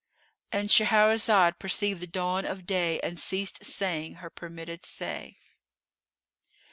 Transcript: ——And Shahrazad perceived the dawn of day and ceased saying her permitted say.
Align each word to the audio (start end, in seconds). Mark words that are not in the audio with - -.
——And 0.51 0.69
Shahrazad 0.69 1.59
perceived 1.59 1.99
the 1.99 2.07
dawn 2.07 2.43
of 2.43 2.65
day 2.65 2.99
and 3.01 3.19
ceased 3.19 3.63
saying 3.63 4.15
her 4.15 4.31
permitted 4.31 4.83
say. 4.83 5.37